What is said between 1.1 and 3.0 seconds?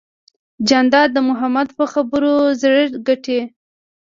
د محبت په خبرو زړه